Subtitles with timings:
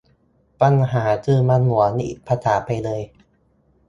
[0.61, 3.01] ปัญหาคือ มันเหมือนอีกภาษาไปเลย